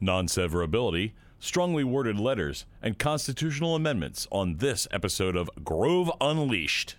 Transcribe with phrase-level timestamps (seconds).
[0.00, 6.96] non severability, strongly worded letters, and constitutional amendments on this episode of Grove Unleashed.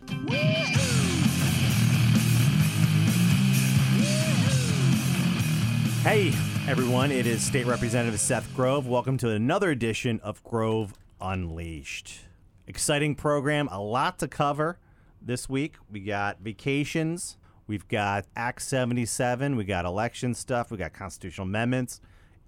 [6.04, 6.30] Hey,
[6.68, 8.88] everyone, it is State Representative Seth Grove.
[8.88, 12.22] Welcome to another edition of Grove Unleashed.
[12.66, 14.80] Exciting program, a lot to cover
[15.22, 15.76] this week.
[15.92, 17.38] We got vacations,
[17.68, 22.00] we've got Act 77, we got election stuff, we got constitutional amendments,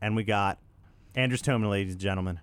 [0.01, 0.59] and we got
[1.15, 2.39] Anders Toman, ladies and gentlemen.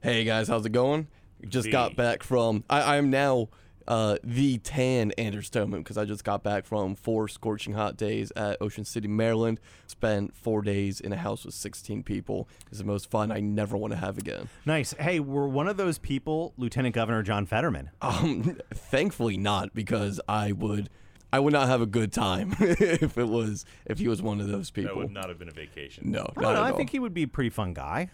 [0.00, 1.08] Hey guys, how's it going?
[1.48, 2.64] Just got back from.
[2.70, 3.48] I, I am now
[3.86, 8.32] uh, the tan Anders Toman because I just got back from four scorching hot days
[8.36, 9.60] at Ocean City, Maryland.
[9.86, 12.48] Spent four days in a house with 16 people.
[12.68, 14.48] It's the most fun I never want to have again.
[14.64, 14.94] Nice.
[14.94, 17.90] Hey, we're one of those people, Lieutenant Governor John Fetterman.
[18.00, 20.88] Um, thankfully not because I would,
[21.34, 24.46] I would not have a good time if it was if he was one of
[24.48, 24.88] those people.
[24.88, 25.02] That people.
[25.02, 26.10] would not have been a vacation.
[26.12, 26.64] no, I don't know.
[26.64, 28.10] at I think he would be a pretty fun guy.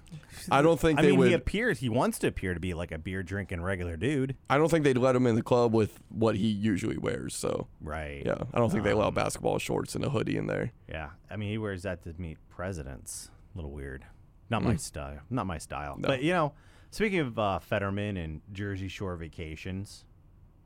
[0.50, 1.28] I don't think I they mean, would.
[1.28, 4.36] he appears, he wants to appear to be like a beer drinking regular dude.
[4.48, 7.34] I don't think they'd let him in the club with what he usually wears.
[7.34, 8.22] So Right.
[8.24, 10.72] yeah, I don't think they allow Um, basketball shorts and a hoodie in there.
[10.88, 13.30] Yeah, I mean, he wears that to meet presidents.
[13.54, 14.04] A little weird.
[14.48, 15.20] Not my style.
[15.28, 15.96] Not my style.
[15.98, 16.08] No.
[16.08, 16.54] But you know,
[16.90, 20.04] speaking of uh, Fetterman and Jersey Shore vacations,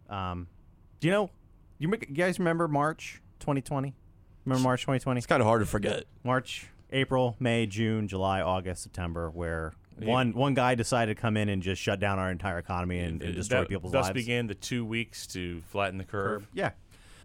[0.08, 0.46] um,
[1.00, 1.30] do you know?
[1.84, 3.94] You, make- you guys remember March 2020?
[4.46, 5.18] Remember March 2020?
[5.18, 6.04] It's kind of hard to forget.
[6.22, 11.50] March, April, May, June, July, August, September, where one one guy decided to come in
[11.50, 14.14] and just shut down our entire economy and, and destroy That- people's thus lives.
[14.14, 16.48] began the two weeks to flatten the curve.
[16.54, 16.70] Yeah.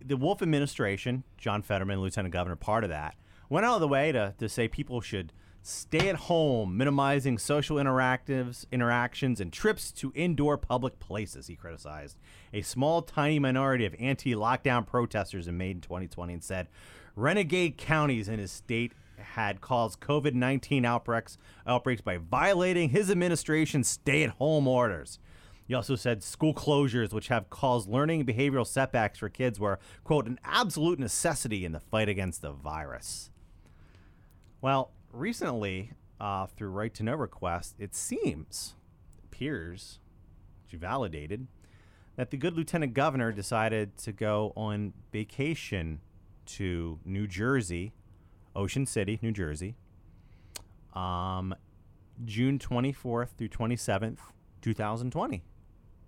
[0.06, 3.16] The Wolf administration, John Fetterman, Lieutenant Governor, part of that,
[3.48, 7.78] went out of the way to, to say people should stay at home, minimizing social
[7.78, 12.18] interactives, interactions and trips to indoor public places, he criticized.
[12.54, 16.68] A small, tiny minority of anti lockdown protesters in May 2020 and said
[17.16, 21.38] renegade counties in his state had caused COVID 19 outbreaks,
[21.68, 25.20] outbreaks by violating his administration's stay at home orders.
[25.68, 29.78] He also said school closures, which have caused learning and behavioral setbacks for kids, were,
[30.04, 33.30] quote, an absolute necessity in the fight against the virus.
[34.62, 38.76] Well, recently, uh, through right to know request, it seems,
[39.24, 40.00] appears,
[40.70, 41.48] you validated,
[42.16, 46.02] that the good lieutenant governor decided to go on vacation
[46.46, 47.94] to New Jersey,
[48.56, 49.76] Ocean City, New Jersey,
[50.94, 51.56] um,
[52.26, 54.18] June 24th through 27th,
[54.62, 55.44] 2020.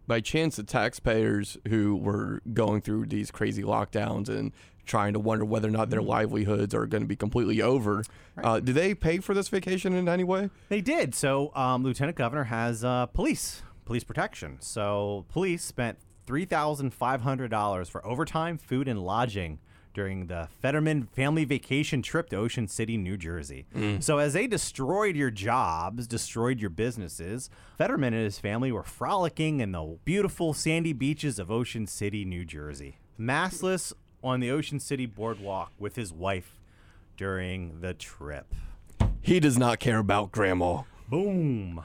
[0.07, 4.51] By chance, the taxpayers who were going through these crazy lockdowns and
[4.85, 8.03] trying to wonder whether or not their livelihoods are going to be completely over,
[8.43, 10.49] uh, do they pay for this vacation in any way?
[10.69, 11.15] They did.
[11.15, 14.57] So, um, Lieutenant Governor has uh, police, police protection.
[14.59, 19.59] So, police spent three thousand five hundred dollars for overtime, food, and lodging
[19.93, 23.65] during the Fetterman family vacation trip to Ocean City, New Jersey.
[23.75, 24.01] Mm.
[24.01, 29.59] So, as they destroyed your jobs, destroyed your businesses, Fetterman and his family were frolicking
[29.59, 33.93] in the beautiful sandy beaches of Ocean City, New Jersey, massless
[34.23, 36.59] on the Ocean City boardwalk with his wife
[37.17, 38.53] during the trip.
[39.21, 40.83] He does not care about grandma.
[41.07, 41.81] Boom.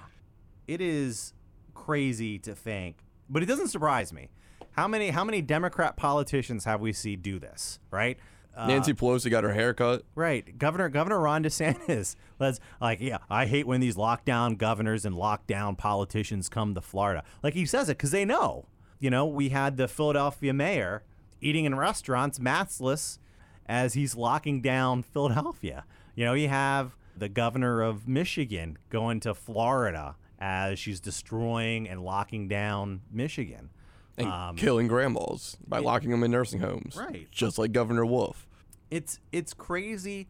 [0.66, 1.34] It is
[1.74, 2.96] crazy to think,
[3.28, 4.30] but it doesn't surprise me.
[4.76, 8.18] How many how many Democrat politicians have we see do this, right?
[8.54, 10.04] Uh, Nancy Pelosi got her hair cut.
[10.14, 12.14] Right, Governor Governor Ron DeSantis.
[12.38, 17.24] Let's like, yeah, I hate when these lockdown governors and lockdown politicians come to Florida.
[17.42, 18.66] Like he says it because they know.
[18.98, 21.02] You know, we had the Philadelphia mayor
[21.40, 23.18] eating in restaurants, maskless,
[23.66, 25.84] as he's locking down Philadelphia.
[26.14, 32.02] You know, you have the governor of Michigan going to Florida as she's destroying and
[32.02, 33.70] locking down Michigan.
[34.18, 36.96] And um, killing grandmas by locking them in nursing homes.
[36.96, 37.28] Right.
[37.30, 38.46] Just like Governor Wolf.
[38.90, 40.28] it's it's crazy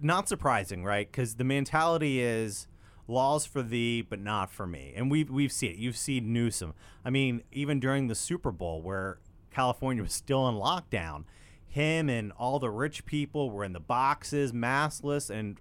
[0.00, 2.66] not surprising right because the mentality is
[3.08, 6.72] laws for thee but not for me and we've, we've seen it you've seen newsom
[7.04, 9.18] i mean even during the super bowl where
[9.50, 11.24] california was still in lockdown
[11.66, 15.58] him and all the rich people were in the boxes maskless and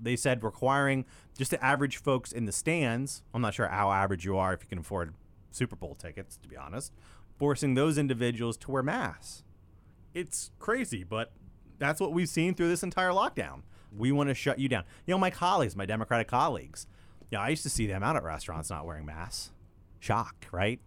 [0.00, 1.04] they said requiring
[1.36, 4.62] just the average folks in the stands i'm not sure how average you are if
[4.62, 5.14] you can afford
[5.50, 6.92] super bowl tickets to be honest
[7.38, 9.42] forcing those individuals to wear masks
[10.18, 11.32] it's crazy, but
[11.78, 13.62] that's what we've seen through this entire lockdown.
[13.96, 14.84] We want to shut you down.
[15.06, 16.86] You know, my colleagues, my Democratic colleagues,
[17.30, 19.52] yeah, I used to see them out at restaurants not wearing masks.
[20.00, 20.80] Shock, right?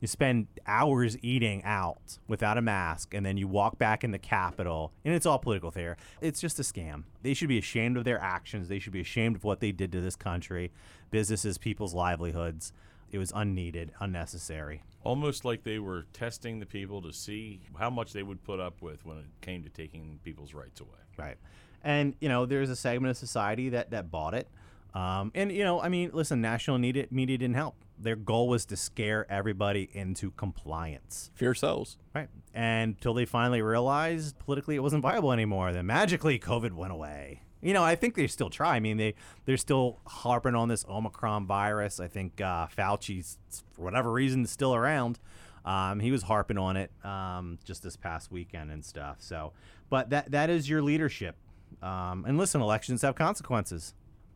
[0.00, 4.18] You spend hours eating out without a mask, and then you walk back in the
[4.18, 5.96] Capitol, and it's all political theater.
[6.20, 7.04] It's just a scam.
[7.22, 8.68] They should be ashamed of their actions.
[8.68, 10.70] They should be ashamed of what they did to this country,
[11.10, 12.72] businesses, people's livelihoods.
[13.10, 14.82] It was unneeded, unnecessary.
[15.08, 18.82] Almost like they were testing the people to see how much they would put up
[18.82, 20.98] with when it came to taking people's rights away.
[21.16, 21.36] Right.
[21.82, 24.48] And, you know, there's a segment of society that, that bought it.
[24.94, 27.76] Um, and you know, I mean, listen, national media, media didn't help.
[27.98, 31.30] Their goal was to scare everybody into compliance.
[31.34, 31.98] Fear sells.
[32.14, 32.28] Right.
[32.54, 37.42] And until they finally realized politically it wasn't viable anymore, then magically COVID went away.
[37.60, 38.76] You know, I think they still try.
[38.76, 39.14] I mean, they
[39.44, 41.98] they're still harping on this Omicron virus.
[42.00, 43.38] I think uh, Fauci's
[43.72, 45.18] for whatever reason is still around.
[45.64, 49.16] Um, he was harping on it um, just this past weekend and stuff.
[49.20, 49.52] So,
[49.90, 51.36] but that that is your leadership.
[51.82, 53.94] Um, and listen, elections have consequences.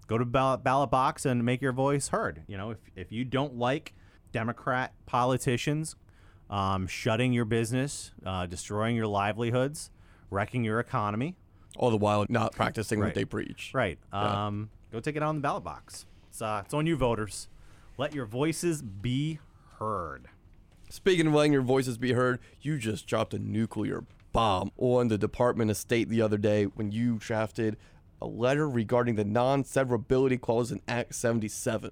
[0.08, 2.42] Go to ballot, ballot box and make your voice heard.
[2.48, 3.94] You know, if if you don't like
[4.32, 5.96] Democrat politicians
[6.50, 9.90] um, shutting your business, uh, destroying your livelihoods,
[10.30, 11.36] wrecking your economy,
[11.76, 13.08] All the while not practicing Right.
[13.08, 13.70] what they preach.
[13.74, 13.98] Right.
[14.12, 14.46] Yeah.
[14.46, 16.06] Um, go take it out on the ballot box.
[16.28, 17.48] It's, uh, it's on you, voters.
[17.98, 19.38] Let your voices be
[19.78, 20.28] heard.
[20.90, 25.16] Speaking of letting your voices be heard, you just dropped a nuclear bomb on the
[25.18, 27.76] Department of State the other day when you drafted
[28.20, 31.90] a letter regarding the non-severability clause in Act 77.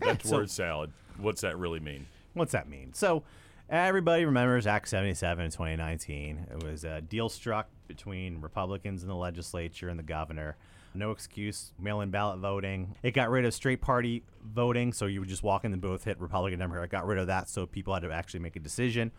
[0.00, 0.92] That's so- word salad.
[1.18, 2.06] What's that really mean?
[2.34, 2.92] What's that mean?
[2.94, 3.24] So,
[3.70, 6.46] everybody remembers Act 77 in 2019.
[6.50, 10.56] It was a deal struck between Republicans in the legislature and the governor.
[10.92, 12.96] No excuse, mail in ballot voting.
[13.04, 16.02] It got rid of straight party voting, so you would just walk in the booth,
[16.02, 16.84] hit Republican, Democrat.
[16.84, 19.12] It got rid of that, so people had to actually make a decision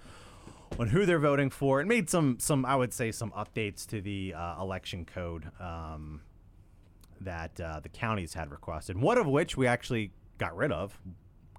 [0.79, 1.79] on who they're voting for.
[1.79, 6.21] It made some, some I would say, some updates to the uh, election code um,
[7.21, 8.97] that uh, the counties had requested.
[8.97, 10.99] One of which we actually got rid of.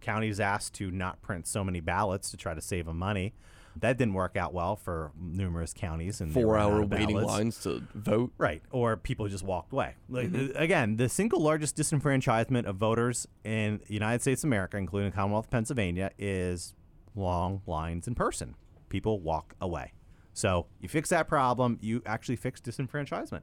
[0.02, 3.34] Counties asked to not print so many ballots to try to save them money.
[3.76, 7.62] That didn't work out well for numerous counties and they ran out Four-hour waiting lines
[7.62, 8.32] to vote.
[8.36, 9.94] Right, or people just walked away.
[10.10, 14.76] Like, uh, Again, the single largest disenfranchisement of voters in the United States of America,
[14.76, 16.74] including the Commonwealth of Pennsylvania, is
[17.14, 18.56] long lines in person.
[18.90, 19.92] People walk away.
[20.34, 23.42] So you fix that problem, you actually fix disenfranchisement,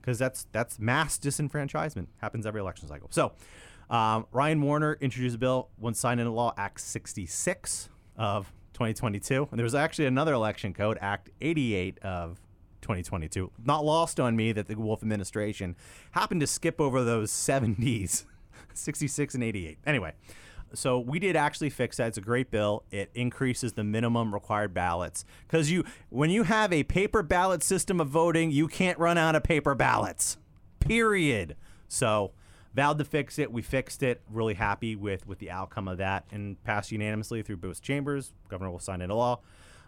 [0.00, 3.08] because that's that's mass disenfranchisement happens every election cycle.
[3.12, 3.32] So
[3.90, 9.58] um, Ryan Warner introduced a bill when signed into law, Act 66 of 2022, and
[9.58, 12.40] there was actually another election code, Act 88 of
[12.82, 13.50] 2022.
[13.64, 15.76] Not lost on me that the Wolf administration
[16.12, 18.24] happened to skip over those 70s,
[18.74, 19.78] 66 and 88.
[19.86, 20.12] Anyway,
[20.74, 22.08] so we did actually fix that.
[22.08, 22.84] It's a great bill.
[22.90, 28.00] It increases the minimum required ballots because you, when you have a paper ballot system
[28.00, 30.36] of voting, you can't run out of paper ballots.
[30.80, 31.56] Period.
[31.88, 32.32] So
[32.78, 33.50] vowed to fix it.
[33.50, 34.22] We fixed it.
[34.30, 38.32] Really happy with with the outcome of that and passed unanimously through both chambers.
[38.48, 39.40] Governor will sign into law,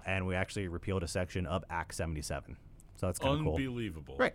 [0.05, 2.57] and we actually repealed a section of Act 77.
[2.97, 3.55] So that's kind of cool.
[3.55, 4.17] Unbelievable.
[4.19, 4.35] Right.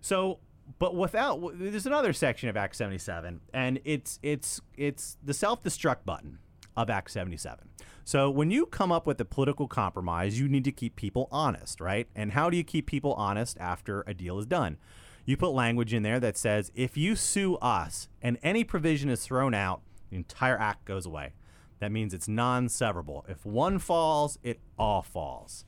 [0.00, 0.40] So,
[0.80, 6.38] but without there's another section of Act 77, and it's it's it's the self-destruct button
[6.76, 7.68] of Act 77.
[8.02, 11.80] So when you come up with a political compromise, you need to keep people honest,
[11.80, 12.08] right?
[12.16, 14.78] And how do you keep people honest after a deal is done?
[15.24, 19.24] You put language in there that says if you sue us and any provision is
[19.24, 21.32] thrown out, the entire act goes away.
[21.80, 23.28] That means it's non-severable.
[23.28, 25.64] If one falls, it all falls.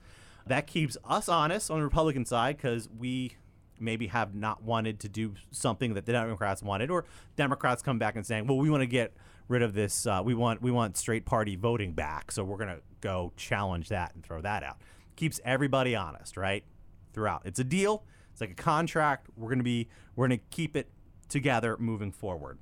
[0.46, 3.32] That keeps us honest on the Republican side because we
[3.78, 7.04] maybe have not wanted to do something that the Democrats wanted, or
[7.36, 9.14] Democrats come back and saying, "Well, we want to get
[9.48, 10.06] rid of this.
[10.06, 14.14] Uh, we want we want straight party voting back, so we're gonna go challenge that
[14.14, 14.80] and throw that out."
[15.16, 16.64] Keeps everybody honest, right?
[17.12, 18.04] Throughout, it's a deal.
[18.36, 19.28] It's like a contract.
[19.34, 20.90] We're gonna be we're gonna keep it
[21.26, 22.58] together moving forward.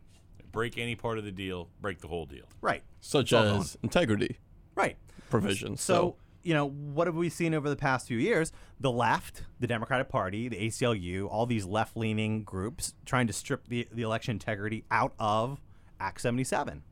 [0.53, 2.45] Break any part of the deal, break the whole deal.
[2.61, 2.85] Right.
[3.01, 3.61] Such all gone.
[3.61, 4.39] as integrity
[4.77, 4.97] Right.
[5.31, 5.81] provisions.
[5.81, 6.15] So,
[6.45, 8.53] you know, what have we seen over the past few years?
[8.79, 13.67] The left, the Democratic Party, the ACLU, all these left leaning groups trying to strip
[13.67, 15.61] the, the election integrity out of
[15.99, 16.85] Act 77.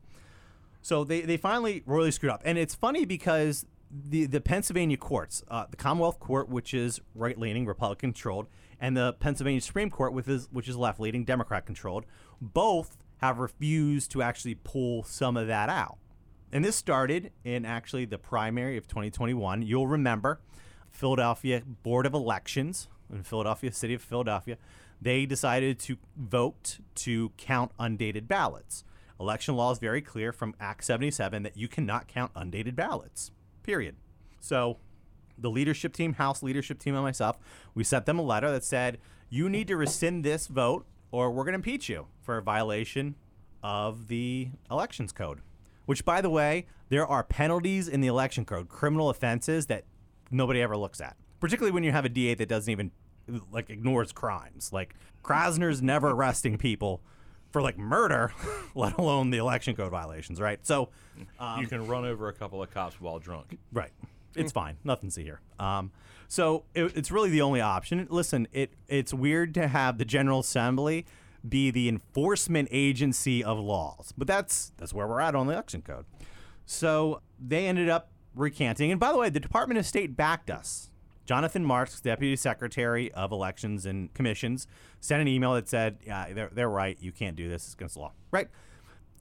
[0.81, 2.41] So they, they finally royally screwed up.
[2.43, 7.37] And it's funny because the, the Pennsylvania courts, uh, the Commonwealth Court, which is right
[7.37, 8.47] leaning, Republican controlled,
[8.83, 12.03] and the Pennsylvania Supreme Court, which is, which is left leaning, Democrat controlled,
[12.41, 15.99] both have refused to actually pull some of that out.
[16.51, 19.61] And this started in actually the primary of 2021.
[19.61, 20.41] You'll remember
[20.91, 24.57] Philadelphia Board of Elections in Philadelphia, city of Philadelphia,
[25.01, 28.83] they decided to vote to count undated ballots.
[29.17, 33.31] Election law is very clear from Act 77 that you cannot count undated ballots.
[33.63, 33.95] Period.
[34.41, 34.79] So
[35.37, 37.37] the leadership team, House leadership team, and myself,
[37.73, 38.99] we sent them a letter that said,
[39.29, 43.15] you need to rescind this vote or we're going to impeach you for a violation
[43.61, 45.41] of the elections code.
[45.85, 49.85] Which, by the way, there are penalties in the election code, criminal offenses that
[50.31, 51.17] nobody ever looks at.
[51.39, 52.91] Particularly when you have a DA that doesn't even
[53.51, 54.71] like ignores crimes.
[54.71, 57.01] Like Krasner's never arresting people
[57.51, 58.33] for like murder,
[58.75, 60.65] let alone the election code violations, right?
[60.65, 60.89] So,
[61.39, 63.57] um, you can run over a couple of cops while drunk.
[63.71, 63.91] Right.
[64.35, 64.77] It's fine.
[64.83, 65.41] Nothing to see here.
[65.59, 65.91] Um,
[66.27, 68.05] so it, it's really the only option.
[68.09, 71.05] Listen, it it's weird to have the General Assembly
[71.47, 74.13] be the enforcement agency of laws.
[74.17, 76.05] But that's that's where we're at on the election code.
[76.65, 78.91] So they ended up recanting.
[78.91, 80.89] And by the way, the Department of State backed us.
[81.25, 84.67] Jonathan Marks, Deputy Secretary of Elections and Commissions,
[84.99, 86.97] sent an email that said, "Yeah, they're, they're right.
[86.99, 87.65] You can't do this.
[87.65, 88.49] It's against the law." Right?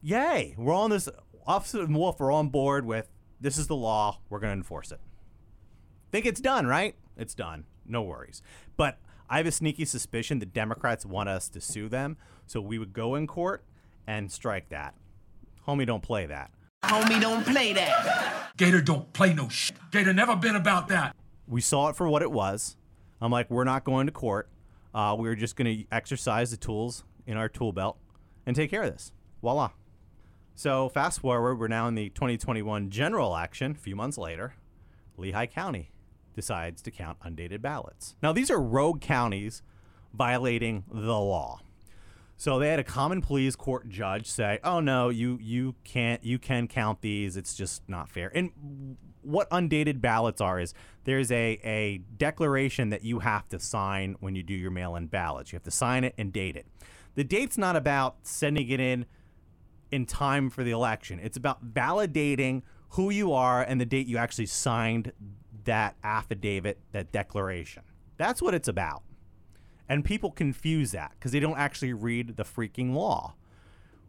[0.03, 0.55] Yay!
[0.59, 1.09] We're on this.
[1.47, 3.09] Officer and Wolf are on board with
[3.43, 4.21] this is the law.
[4.31, 5.01] We're going to enforce it.
[6.11, 6.95] Think it's done, right?
[7.17, 7.65] It's done.
[7.85, 8.41] No worries.
[8.77, 12.79] But I have a sneaky suspicion the Democrats want us to sue them, so we
[12.79, 13.65] would go in court
[14.07, 14.95] and strike that.
[15.67, 16.51] Homie, don't play that.
[16.85, 18.53] Homie, don't play that.
[18.57, 19.77] Gator don't play no shit.
[19.91, 21.17] Gator never been about that.
[21.49, 22.77] We saw it for what it was.
[23.21, 24.49] I'm like, we're not going to court.
[24.95, 27.99] Uh, we're just going to exercise the tools in our tool belt
[28.47, 29.13] and take care of this.
[29.41, 29.71] Voila.
[30.55, 33.73] So fast forward, we're now in the 2021 general election.
[33.73, 34.55] A few months later,
[35.17, 35.93] Lehigh County
[36.35, 38.17] decides to count undated ballots.
[38.23, 39.63] Now these are rogue counties
[40.13, 41.61] violating the law.
[42.37, 46.39] So they had a common pleas court judge say, "Oh no, you you can't you
[46.39, 47.37] can count these.
[47.37, 53.05] It's just not fair." And what undated ballots are is there's a a declaration that
[53.05, 55.53] you have to sign when you do your mail-in ballots.
[55.53, 56.67] You have to sign it and date it.
[57.15, 59.07] The date's not about sending it in
[59.93, 61.21] in time for the election.
[61.23, 65.13] It's about validating who you are and the date you actually signed
[65.65, 67.83] that affidavit, that declaration.
[68.17, 69.03] That's what it's about.
[69.89, 73.35] And people confuse that because they don't actually read the freaking law,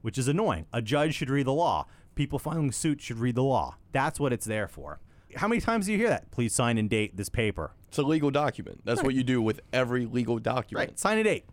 [0.01, 0.65] which is annoying.
[0.73, 1.85] A judge should read the law.
[2.15, 3.75] People filing suit should read the law.
[3.91, 4.99] That's what it's there for.
[5.35, 6.31] How many times do you hear that?
[6.31, 7.71] Please sign and date this paper.
[7.87, 8.81] It's a legal document.
[8.85, 10.89] That's what you do with every legal document.
[10.89, 10.99] Right.
[10.99, 11.45] Sign a date.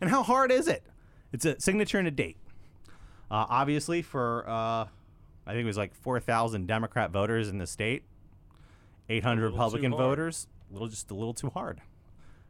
[0.00, 0.84] And how hard is it?
[1.32, 2.36] It's a signature and a date.
[3.30, 4.86] Uh, obviously, for uh,
[5.46, 8.02] I think it was like 4,000 Democrat voters in the state,
[9.08, 11.80] 800 Republican voters, a little just a little too hard.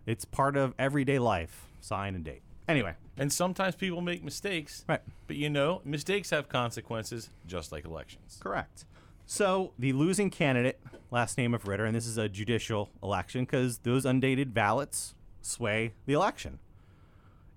[0.07, 1.67] It's part of everyday life.
[1.81, 2.43] Sign and date.
[2.67, 4.85] Anyway, And sometimes people make mistakes.
[4.89, 5.01] Right.
[5.27, 8.39] But you know, mistakes have consequences, just like elections.
[8.43, 8.85] correct.
[9.31, 10.81] So the losing candidate,
[11.11, 15.93] last name of Ritter, and this is a judicial election because those undated ballots sway
[16.07, 16.59] the election.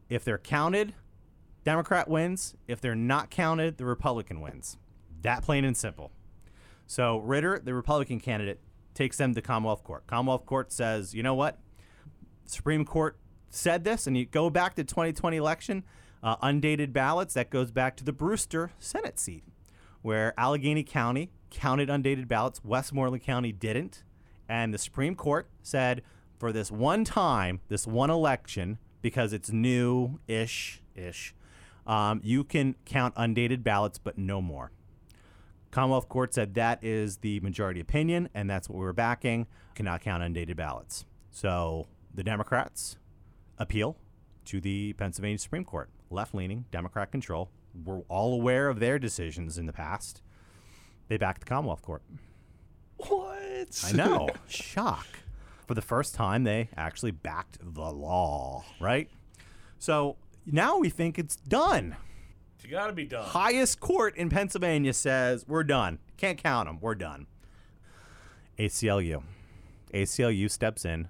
[0.10, 0.94] If they're counted,
[1.64, 2.56] Democrat wins.
[2.68, 4.78] If they're not counted, the Republican wins.
[5.22, 6.12] That plain and simple.
[6.88, 8.60] So Ritter, the Republican candidate,
[8.94, 10.06] takes them to Commonwealth Court.
[10.08, 11.60] Commonwealth Court says, you know what?
[12.46, 13.18] Supreme Court
[13.50, 15.84] said this, and you go back to 2020 election,
[16.24, 17.34] uh, undated ballots.
[17.34, 19.44] That goes back to the Brewster Senate seat,
[20.02, 22.64] where Allegheny County counted undated ballots.
[22.64, 24.04] Westmoreland County didn't,
[24.50, 26.02] and the Supreme Court said
[26.40, 31.36] for this one time, this one election, because it's new-ish, ish,
[31.92, 34.72] um, you can count undated ballots, but no more.
[35.72, 39.46] Commonwealth Court said that is the majority opinion, and that's what we were backing.
[39.76, 41.06] Cannot count undated ballots.
[41.32, 42.96] So the Democrats
[43.58, 43.98] appeal
[44.46, 45.90] to the Pennsylvania Supreme Court.
[46.10, 47.52] Left leaning, Democrat control.
[47.86, 50.22] We're all aware of their decisions in the past.
[51.10, 52.04] They backed the Commonwealth Court.
[52.96, 53.84] What?
[53.86, 54.30] I know.
[54.48, 55.08] Shock.
[55.68, 59.10] For the first time, they actually backed the law, right?
[59.78, 61.96] So now we think it's done.
[62.64, 63.26] You got to be done.
[63.26, 66.00] highest court in Pennsylvania says we're done.
[66.18, 66.78] Can't count them.
[66.80, 67.26] We're done.
[68.60, 69.24] ACLU.
[69.94, 71.08] ACLU steps in,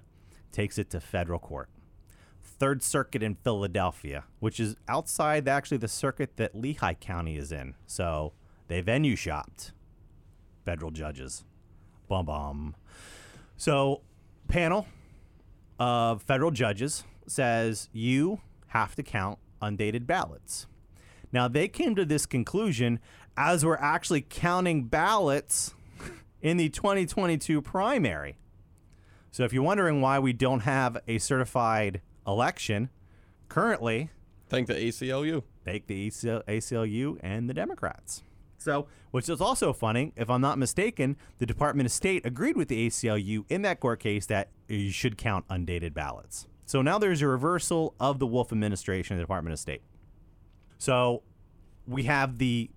[0.50, 1.68] takes it to federal court.
[2.42, 7.74] Third Circuit in Philadelphia, which is outside actually the circuit that Lehigh County is in.
[7.86, 8.32] So
[8.68, 9.72] they venue shopped
[10.64, 11.44] federal judges.
[12.08, 12.76] Bum bum.
[13.56, 14.02] So,
[14.48, 14.86] panel
[15.78, 18.40] of federal judges says you
[18.72, 20.66] have to count undated ballots.
[21.32, 22.98] Now, they came to this conclusion
[23.36, 25.74] as we're actually counting ballots
[26.42, 28.36] in the 2022 primary.
[29.30, 32.90] So, if you're wondering why we don't have a certified election,
[33.48, 34.10] currently,
[34.48, 35.42] Thank the ACLU.
[35.64, 38.22] thank the ACLU and the Democrats.
[38.58, 42.68] So, which is also funny, if I'm not mistaken, the Department of State agreed with
[42.68, 46.46] the ACLU in that court case that you should count undated ballots.
[46.72, 49.82] So now there's a reversal of the Wolf administration in the Department of State.
[50.78, 51.22] So
[51.86, 52.70] we have the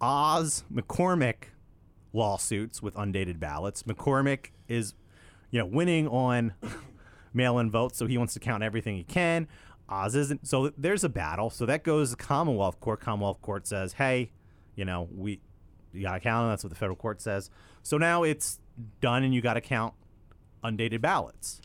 [0.00, 1.48] Oz McCormick
[2.14, 3.82] lawsuits with undated ballots.
[3.82, 4.94] McCormick is,
[5.50, 6.54] you know, winning on
[7.34, 9.46] mail-in votes, so he wants to count everything he can.
[9.86, 10.48] Oz isn't.
[10.48, 11.50] So there's a battle.
[11.50, 13.00] So that goes to Commonwealth Court.
[13.00, 14.30] Commonwealth Court says, "Hey,
[14.76, 15.40] you know, we
[15.92, 17.50] you got to count them." That's what the federal court says.
[17.82, 18.60] So now it's
[19.02, 19.92] done, and you got to count
[20.64, 21.60] undated ballots.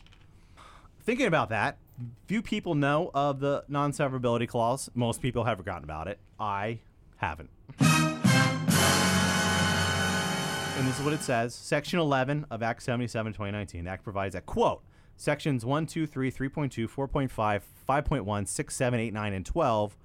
[1.08, 1.78] Thinking about that,
[2.26, 4.90] few people know of the non-severability clause.
[4.94, 6.18] Most people have forgotten about it.
[6.38, 6.80] I
[7.16, 7.48] haven't.
[7.80, 8.18] And
[10.86, 11.54] this is what it says.
[11.54, 13.84] Section 11 of Act 77, 2019.
[13.84, 14.82] The Act provides that, quote,
[15.16, 19.96] Sections 1, 2, 3, 3.2, 4.5, 5.1, 6, 7, 8, 9, and 12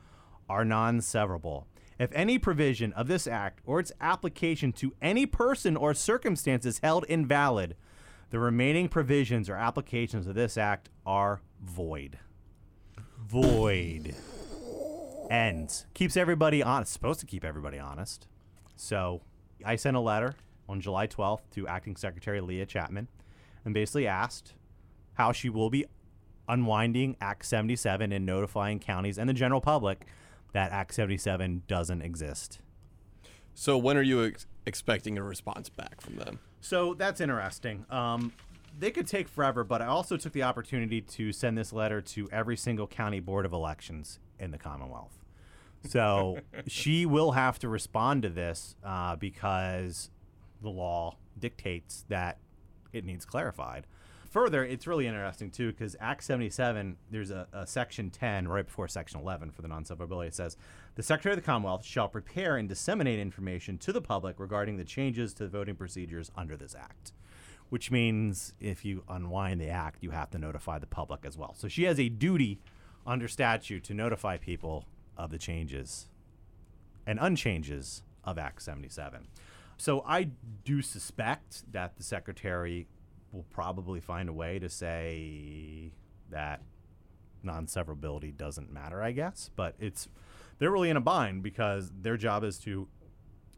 [0.47, 1.65] are non severable.
[1.99, 6.79] If any provision of this act or its application to any person or circumstance is
[6.79, 7.75] held invalid,
[8.33, 12.17] the remaining provisions or applications of this act are void.
[13.27, 14.15] Void.
[15.29, 15.85] Ends.
[15.93, 16.93] Keeps everybody honest.
[16.93, 18.25] Supposed to keep everybody honest.
[18.75, 19.21] So
[19.63, 20.33] I sent a letter
[20.67, 23.07] on July 12th to Acting Secretary Leigh Chapman
[23.65, 24.53] and basically asked
[25.13, 25.85] how she will be
[26.49, 30.07] unwinding Act 77 and notifying counties and the general public
[30.53, 32.61] that Act 77 doesn't exist.
[33.53, 36.39] So when are you ex- expecting a response back from them?
[36.63, 37.85] So that's interesting.
[37.89, 38.31] Um,
[38.79, 42.29] they could take forever, but I also took the opportunity to send this letter to
[42.31, 45.19] every single county board of elections in the Commonwealth.
[45.85, 50.09] So she will have to respond to this uh, because
[50.61, 52.37] the law dictates that
[52.93, 53.85] it needs clarified.
[54.33, 58.87] Further, it's really interesting too because Act 77, there's a, a section 10 right before
[58.87, 60.25] section 11 for the non-severability.
[60.25, 60.57] It says
[60.95, 64.83] the Secretary of the Commonwealth shall prepare and disseminate information to the public regarding the
[64.83, 67.11] changes to the voting procedures under this act.
[67.69, 71.53] Which means if you unwind the act, you have to notify the public as well.
[71.55, 72.59] So she has a duty
[73.05, 74.85] under statute to notify people
[75.15, 76.07] of the changes
[77.05, 79.27] and unchanges of Act 77.
[79.77, 80.29] So I
[80.65, 82.87] do suspect that the secretary
[83.33, 85.91] will probably find a way to say
[86.29, 86.61] that
[87.41, 89.49] non-severability doesn't matter, I guess.
[89.55, 90.07] But it's
[90.59, 92.87] they're really in a bind because their job is to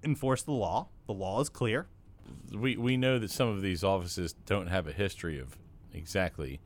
[0.04, 0.88] enforce the law.
[1.06, 1.88] The law is clear.
[2.52, 5.58] We we know that some of these offices don't have a history of
[5.94, 6.62] exactly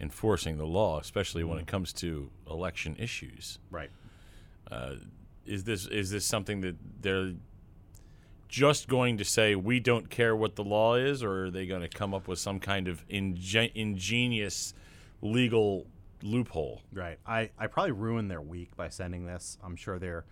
[0.00, 1.70] enforcing the law, especially when it mm-hmm.
[1.70, 3.58] comes to election issues.
[3.70, 3.90] Right.
[4.70, 4.96] Uh,
[5.46, 7.32] is this is this something that they're
[8.50, 11.82] just going to say we don't care what the law is, or are they going
[11.82, 14.74] to come up with some kind of ingen- ingenious
[15.22, 15.86] legal
[16.22, 16.82] loophole?
[16.92, 17.18] Right.
[17.24, 19.56] I, I probably ruined their week by sending this.
[19.62, 20.24] I'm sure they're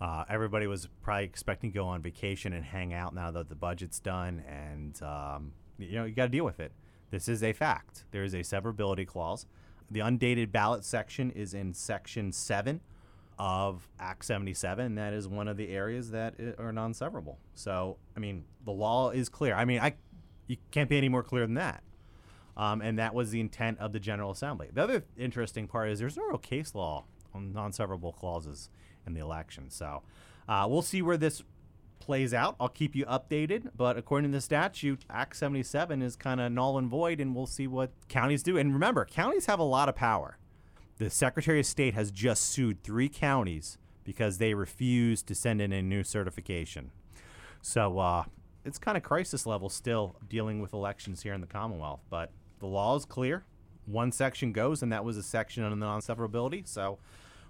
[0.00, 3.56] uh, everybody was probably expecting to go on vacation and hang out now that the
[3.56, 6.72] budget's done, and um, you know you got to deal with it.
[7.10, 8.04] This is a fact.
[8.12, 9.46] There is a severability clause.
[9.90, 12.80] The undated ballot section is in section seven
[13.38, 14.96] of Act 77.
[14.96, 17.36] That is one of the areas that are non-severable.
[17.54, 19.54] So I mean, the law is clear.
[19.54, 19.94] I mean, I
[20.46, 21.82] you can't be any more clear than that.
[22.56, 24.68] Um, and that was the intent of the General Assembly.
[24.72, 28.68] The other interesting part is there's no real case law on non-severable clauses
[29.06, 29.70] in the election.
[29.70, 30.02] So
[30.48, 31.44] uh, we'll see where this
[32.00, 32.56] plays out.
[32.58, 33.70] I'll keep you updated.
[33.76, 37.46] But according to the statute, Act 77 is kind of null and void, and we'll
[37.46, 38.56] see what counties do.
[38.56, 40.38] And remember, counties have a lot of power.
[40.98, 45.72] The Secretary of State has just sued three counties because they refused to send in
[45.72, 46.90] a new certification.
[47.62, 48.24] So uh,
[48.64, 52.00] it's kind of crisis level still dealing with elections here in the Commonwealth.
[52.10, 53.44] But the law is clear.
[53.86, 56.66] One section goes, and that was a section on the non-severability.
[56.66, 56.98] So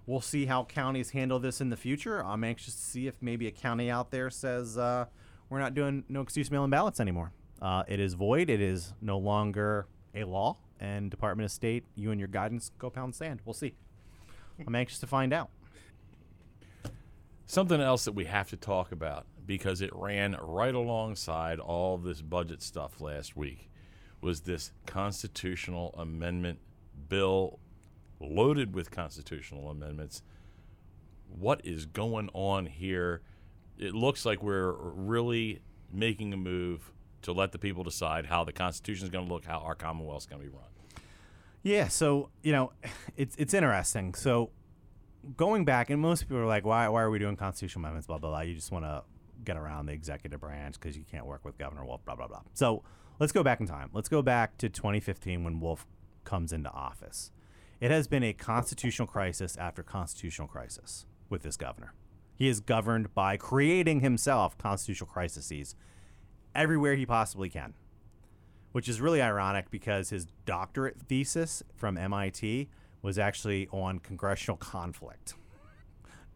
[0.06, 2.22] we'll see how counties handle this in the future.
[2.22, 5.06] I'm anxious to see if maybe a county out there says uh,
[5.48, 7.32] we're not doing no excuse mail-in ballots anymore.
[7.62, 8.50] Uh, it is void.
[8.50, 10.58] It is no longer a law.
[10.80, 13.40] And Department of State, you and your guidance go pound sand.
[13.44, 13.74] We'll see.
[14.66, 15.50] I'm anxious to find out.
[17.46, 22.20] Something else that we have to talk about because it ran right alongside all this
[22.20, 23.70] budget stuff last week
[24.20, 26.58] was this constitutional amendment
[27.08, 27.58] bill
[28.20, 30.22] loaded with constitutional amendments.
[31.28, 33.22] What is going on here?
[33.78, 35.60] It looks like we're really
[35.90, 39.44] making a move to let the people decide how the Constitution is going to look,
[39.44, 40.64] how our Commonwealth is going to be run.
[41.62, 42.72] Yeah, so you know,
[43.16, 44.14] it's it's interesting.
[44.14, 44.50] So
[45.36, 48.18] going back, and most people are like, "Why why are we doing constitutional amendments?" Blah
[48.18, 48.40] blah blah.
[48.40, 49.02] You just want to
[49.44, 52.04] get around the executive branch because you can't work with Governor Wolf.
[52.04, 52.42] Blah blah blah.
[52.54, 52.82] So
[53.18, 53.90] let's go back in time.
[53.92, 55.86] Let's go back to 2015 when Wolf
[56.24, 57.30] comes into office.
[57.80, 61.94] It has been a constitutional crisis after constitutional crisis with this governor.
[62.34, 65.74] He is governed by creating himself constitutional crises
[66.58, 67.72] everywhere he possibly can
[68.72, 72.68] which is really ironic because his doctorate thesis from MIT
[73.00, 75.34] was actually on congressional conflict.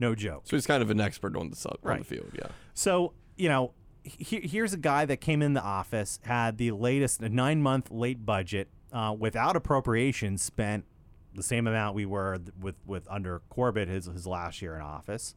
[0.01, 0.43] No joke.
[0.47, 1.99] So he's kind of an expert on the sub, on Right.
[1.99, 2.31] the field.
[2.35, 2.49] Yeah.
[2.75, 7.21] So, you know, he, here's a guy that came in the office, had the latest,
[7.21, 10.85] a nine month late budget uh, without appropriations, spent
[11.35, 15.35] the same amount we were with, with under Corbett his, his last year in office.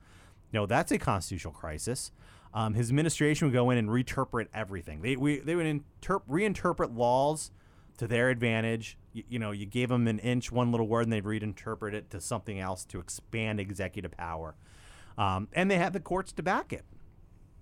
[0.51, 2.11] You know, that's a constitutional crisis.
[2.55, 5.01] Um, his administration would go in and reinterpret everything.
[5.01, 7.51] They, we, they would interp- reinterpret laws
[7.97, 8.97] to their advantage.
[9.11, 12.09] You, you know, you gave them an inch, one little word, and they'd reinterpret it
[12.11, 14.55] to something else to expand executive power.
[15.17, 16.85] Um, and they have the courts to back it,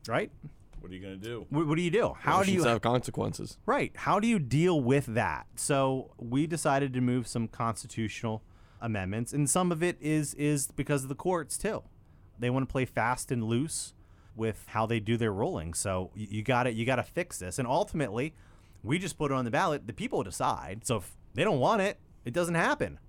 [0.07, 0.31] right?
[0.79, 1.47] What are you going to do?
[1.49, 2.13] What, what do you do?
[2.19, 3.57] How do you Actions have consequences?
[3.65, 3.91] right?
[3.95, 5.47] How do you deal with that?
[5.55, 8.43] So we decided to move some constitutional
[8.79, 11.83] amendments, and some of it is is because of the courts too.
[12.37, 13.93] They want to play fast and loose
[14.35, 15.73] with how they do their ruling.
[15.73, 18.33] So you got to you got to fix this, and ultimately,
[18.83, 19.87] we just put it on the ballot.
[19.87, 20.85] The people decide.
[20.85, 22.99] So if they don't want it, it doesn't happen.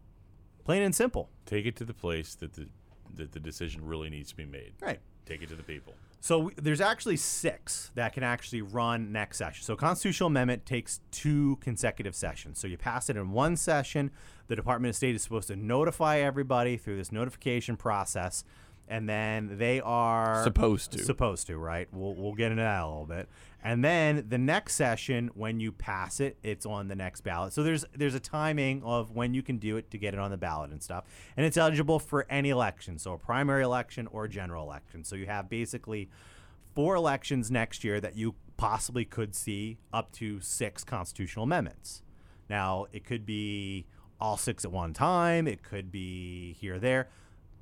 [0.65, 1.31] Plain and simple.
[1.47, 2.69] Take it to the place that the
[3.15, 4.75] that the decision really needs to be made.
[4.81, 5.01] Right.
[5.27, 5.95] Take it to the people.
[6.21, 9.63] So we- there's actually six that can actually run next session.
[9.63, 12.59] So constitutional amendment takes two consecutive sessions.
[12.59, 14.11] So you pass it in one session.
[14.49, 18.43] The Department of State is supposed to notify everybody through this notification process,
[18.89, 20.99] and then they are Supposed to.
[21.05, 21.89] Supposed to, right?
[21.93, 23.29] We'll we'll get into that a little bit.
[23.63, 27.55] And then the next session, when you pass it, it's on the next ballot.
[27.55, 30.31] So there's there's a timing of when you can do it to get it on
[30.31, 31.05] the ballot and stuff.
[31.37, 35.03] And it's eligible for any election, so a primary election or a general election.
[35.05, 36.11] So you have basically
[36.75, 42.03] four elections next year that you possibly could see up to six constitutional amendments.
[42.51, 43.87] Now, it could be
[44.21, 47.09] all six at one time, it could be here or there.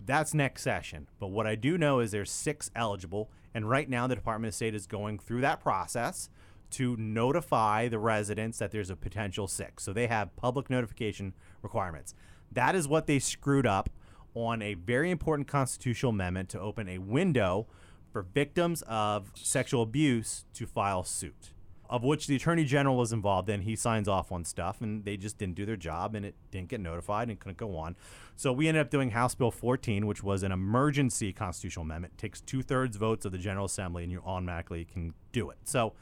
[0.05, 1.09] That's next session.
[1.21, 4.55] But what I do know is there's six eligible, and right now the Department of
[4.55, 6.29] State is going through that process
[6.73, 9.85] to notify the residents that there's a potential six.
[9.85, 12.15] So they have public notification requirements.
[12.51, 13.91] That is what they screwed up
[14.35, 17.67] on a very important constitutional amendment to open a window
[18.11, 21.53] for victims of sexual abuse to file suit,
[21.93, 23.61] of which the attorney general was involved in.
[23.61, 26.69] He signs off on stuff, and they just didn't do their job, and it didn't
[26.69, 27.97] get notified and couldn't go on.
[28.35, 32.15] So we ended up doing House Bill 14, which was an emergency constitutional amendment.
[32.17, 35.59] It takes two thirds votes of the General Assembly, and you automatically can do it.
[35.65, 35.93] So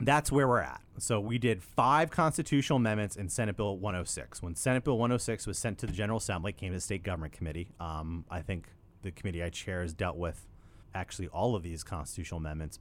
[0.00, 0.80] that's where we're at.
[0.98, 4.42] So we did five constitutional amendments in Senate Bill 106.
[4.42, 7.04] When Senate Bill 106 was sent to the General Assembly, it came to the State
[7.04, 7.68] Government Committee.
[7.78, 8.66] Um, I think
[9.02, 10.44] the committee I chair has dealt with
[10.92, 12.80] actually all of these constitutional amendments,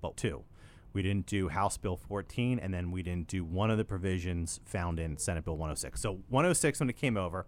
[0.00, 0.42] but two.
[0.92, 4.60] We didn't do House Bill 14, and then we didn't do one of the provisions
[4.64, 6.00] found in Senate Bill 106.
[6.00, 7.46] So 106, when it came over,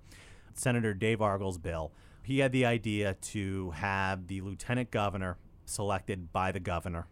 [0.55, 6.53] Senator Dave Argall's bill, he had the idea to have the lieutenant governor selected by
[6.53, 7.07] the governor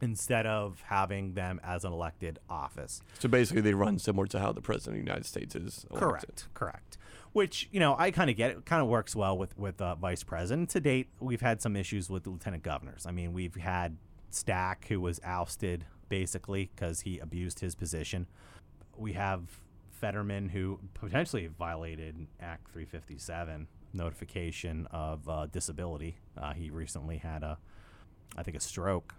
[0.00, 3.02] instead of having them as an elected office.
[3.18, 5.86] So basically, they run similar to how the president of the United States is.
[5.90, 6.00] elected.
[6.00, 6.98] Correct, correct.
[7.32, 8.64] Which you know I kind of get it.
[8.64, 10.70] Kind of works well with with uh, vice president.
[10.70, 13.06] To date, we've had some issues with lieutenant governors.
[13.06, 13.96] I mean, we've had
[14.30, 18.26] Stack who was ousted basically because he abused his position.
[18.96, 19.42] We have
[19.90, 26.16] Fetterman who potentially violated Act 357 notification of uh, disability.
[26.36, 27.58] Uh, he recently had a,
[28.36, 29.14] I think, a stroke.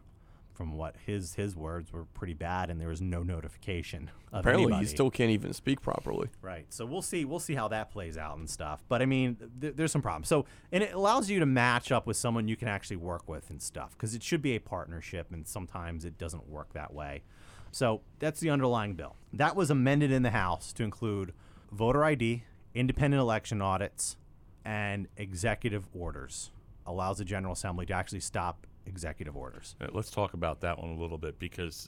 [0.59, 4.11] From what his his words were pretty bad, and there was no notification.
[4.33, 4.85] Of Apparently, anybody.
[4.87, 6.27] he still can't even speak properly.
[6.41, 6.65] Right.
[6.67, 7.23] So we'll see.
[7.23, 8.83] We'll see how that plays out and stuff.
[8.89, 10.27] But I mean, th- there's some problems.
[10.27, 10.43] So
[10.73, 13.61] and it allows you to match up with someone you can actually work with and
[13.61, 17.23] stuff because it should be a partnership, and sometimes it doesn't work that way.
[17.71, 19.15] So that's the underlying bill.
[19.31, 21.31] That was amended in the House to include
[21.71, 22.43] voter ID,
[22.75, 24.17] independent election audits,
[24.65, 26.51] and executive orders.
[26.89, 29.75] Allows the General Assembly to actually stop executive orders.
[29.79, 31.87] Uh, let's talk about that one a little bit because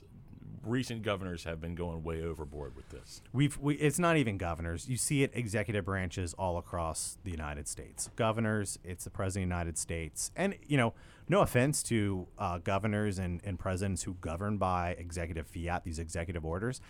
[0.64, 3.20] recent governors have been going way overboard with this.
[3.32, 4.88] We've we, it's not even governors.
[4.88, 8.10] You see it executive branches all across the United States.
[8.16, 10.94] Governors, it's the president of the United States, and you know,
[11.28, 16.44] no offense to uh, governors and, and presidents who govern by executive fiat, these executive
[16.44, 16.80] orders.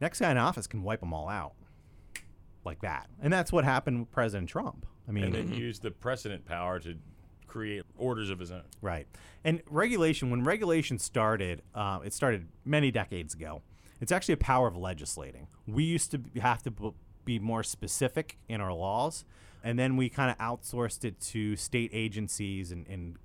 [0.00, 1.52] Next guy in office can wipe them all out
[2.64, 4.86] like that, and that's what happened with President Trump.
[5.08, 6.96] I mean, And then use the precedent power to
[7.52, 8.64] create orders of his own.
[8.80, 9.06] Right.
[9.44, 13.60] And regulation, when regulation started, uh, it started many decades ago.
[14.00, 15.48] It's actually a power of legislating.
[15.66, 19.24] We used to have to be more specific in our laws,
[19.62, 23.16] and then we kind of outsourced it to state agencies and, and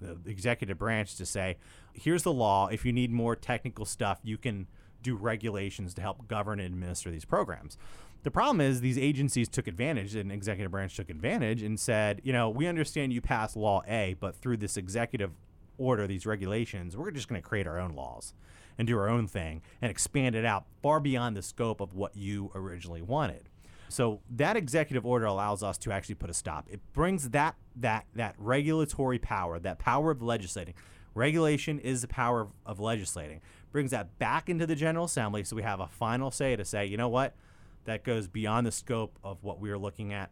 [0.00, 1.56] the executive branch to say,
[1.94, 2.68] here's the law.
[2.68, 4.66] If you need more technical stuff, you can
[5.02, 7.76] do regulations to help govern and administer these programs.
[8.22, 12.32] The problem is these agencies took advantage, and executive branch took advantage and said, you
[12.32, 15.32] know, we understand you passed law A, but through this executive
[15.76, 18.34] order, these regulations, we're just going to create our own laws
[18.78, 22.16] and do our own thing and expand it out far beyond the scope of what
[22.16, 23.48] you originally wanted.
[23.88, 26.66] So that executive order allows us to actually put a stop.
[26.70, 30.74] It brings that that that regulatory power, that power of legislating.
[31.14, 33.42] Regulation is the power of, of legislating.
[33.70, 36.86] Brings that back into the General Assembly, so we have a final say to say,
[36.86, 37.34] you know what,
[37.84, 40.30] that goes beyond the scope of what we are looking at.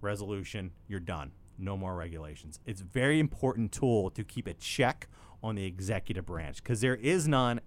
[0.00, 1.32] Resolution, you're done.
[1.58, 2.58] No more regulations.
[2.66, 5.08] It's a very important tool to keep a check
[5.42, 7.60] on the executive branch because there is none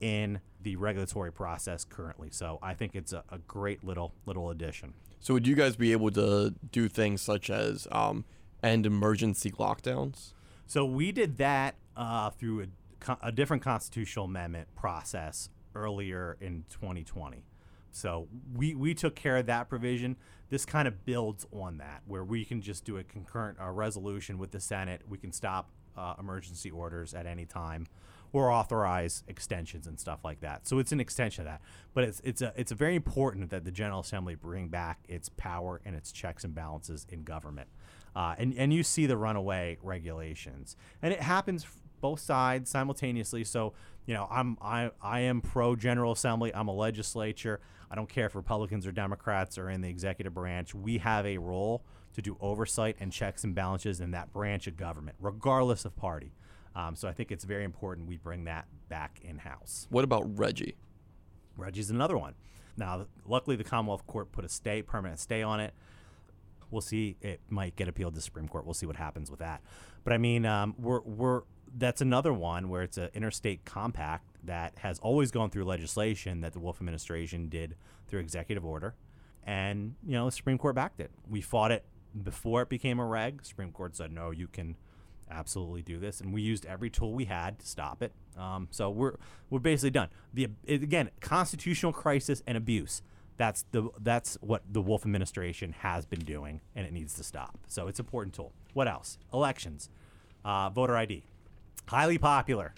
[0.00, 2.30] in the regulatory process currently.
[2.30, 4.94] So I think it's a, a great little little addition.
[5.20, 8.24] So would you guys be able to do things such as um,
[8.62, 10.32] end emergency lockdowns?
[10.66, 12.66] So we did that uh, through
[13.06, 17.44] a, a different constitutional amendment process earlier in 2020.
[17.92, 20.16] So we, we took care of that provision.
[20.48, 24.38] This kind of builds on that, where we can just do a concurrent uh, resolution
[24.38, 25.02] with the Senate.
[25.08, 27.86] We can stop uh, emergency orders at any time,
[28.32, 30.66] or authorize extensions and stuff like that.
[30.66, 31.60] So it's an extension of that.
[31.94, 35.80] But it's it's a it's very important that the General Assembly bring back its power
[35.84, 37.68] and its checks and balances in government.
[38.16, 41.66] Uh, and and you see the runaway regulations, and it happens
[42.00, 43.44] both sides simultaneously.
[43.44, 43.74] So
[44.06, 46.54] you know, I'm I I am pro General Assembly.
[46.54, 47.60] I'm a legislature.
[47.90, 50.74] I don't care if Republicans or Democrats are in the executive branch.
[50.74, 51.84] We have a role
[52.14, 56.32] to do oversight and checks and balances in that branch of government, regardless of party.
[56.74, 59.86] Um, so I think it's very important we bring that back in house.
[59.90, 60.74] What about RGGI?
[61.58, 62.34] RGGI's another one.
[62.76, 65.74] Now, luckily, the Commonwealth Court put a stay, permanent stay on it.
[66.70, 67.16] We'll see.
[67.20, 68.64] It might get appealed to the Supreme Court.
[68.64, 69.60] We'll see what happens with that.
[70.04, 71.42] But I mean, um, we're we're
[71.76, 76.52] that's another one where it's an interstate compact that has always gone through legislation that
[76.52, 77.76] the Wolf administration did
[78.08, 78.94] through executive order,
[79.44, 81.10] and you know the Supreme Court backed it.
[81.28, 81.84] We fought it
[82.22, 83.44] before it became a reg.
[83.44, 84.76] Supreme Court said no, you can
[85.30, 88.12] absolutely do this, and we used every tool we had to stop it.
[88.36, 89.16] Um, so we're
[89.50, 90.08] we're basically done.
[90.32, 93.02] The again constitutional crisis and abuse.
[93.38, 97.58] That's the that's what the Wolf administration has been doing, and it needs to stop.
[97.66, 98.52] So it's an important tool.
[98.74, 99.18] What else?
[99.32, 99.88] Elections,
[100.44, 101.24] uh, voter ID,
[101.88, 102.74] highly popular.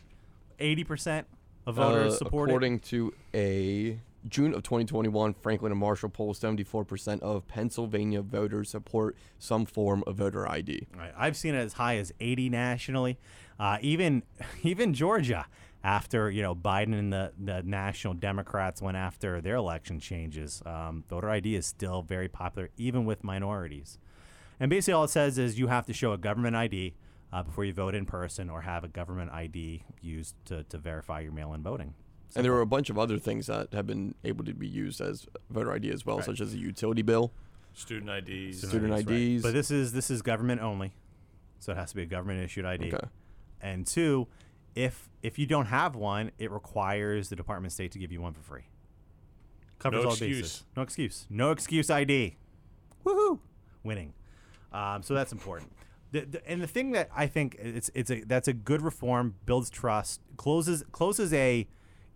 [0.58, 1.26] Eighty percent
[1.66, 2.52] of voters Uh, support it.
[2.52, 9.16] according to a June of 2021 Franklin and Marshall poll, 74% of Pennsylvania voters support
[9.38, 10.86] some form of voter ID.
[10.96, 11.12] Right.
[11.16, 13.18] I've seen it as high as 80 nationally.
[13.58, 14.22] Uh, even
[14.62, 15.46] even Georgia,
[15.82, 21.04] after you know Biden and the, the national Democrats went after their election changes, um,
[21.08, 23.98] voter ID is still very popular, even with minorities.
[24.60, 26.94] And basically, all it says is you have to show a government ID
[27.34, 31.18] uh, before you vote in person, or have a government ID used to, to verify
[31.18, 31.94] your mail-in voting.
[32.36, 35.00] And there are a bunch of other things that have been able to be used
[35.00, 37.32] as voter ID as well, such as a utility bill.
[37.72, 38.66] Student IDs.
[38.66, 39.42] Student IDs, right.
[39.42, 40.92] But this is this is government only,
[41.58, 42.94] so it has to be a government issued ID.
[42.94, 43.06] Okay.
[43.60, 44.28] And two,
[44.76, 48.20] if if you don't have one, it requires the Department of State to give you
[48.20, 48.68] one for free.
[49.80, 50.40] Covers No all excuse.
[50.40, 50.64] bases.
[50.76, 51.26] No excuse.
[51.30, 52.36] No excuse ID.
[53.04, 53.40] Woohoo!
[53.82, 54.14] Winning.
[54.72, 55.70] Um, so that's important.
[56.22, 59.70] The, and the thing that I think it's it's a that's a good reform, builds
[59.70, 61.66] trust, closes closes a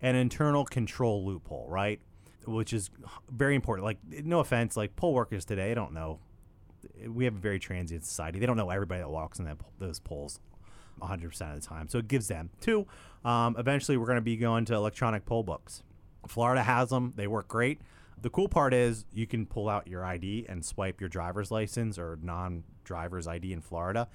[0.01, 1.99] an internal control loophole, right?
[2.45, 2.89] Which is
[3.29, 3.85] very important.
[3.85, 6.19] Like no offense, like poll workers today don't know
[7.07, 8.39] we have a very transient society.
[8.39, 10.39] They don't know everybody that walks in that, those polls
[11.01, 11.87] 100% of the time.
[11.87, 12.49] So it gives them.
[12.61, 12.87] Two,
[13.25, 15.83] um, eventually we're going to be going to electronic poll books.
[16.27, 17.81] Florida has them, they work great.
[18.21, 21.97] The cool part is you can pull out your ID and swipe your driver's license
[21.97, 24.07] or non driver's ID in Florida,